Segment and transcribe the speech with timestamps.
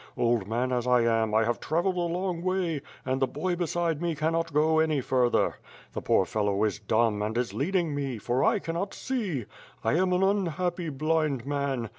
[0.17, 4.01] Old man as I am, I have travelled a long way, and the boy beside
[4.01, 5.57] me cannot go any further.
[5.93, 6.05] The 264 ^^^^^^^^^^'^ 8W0RD.
[6.05, 9.45] poor fellow is dumb, and is leading me, for I cannot see.
[9.83, 11.89] I am an unhappy, blind man.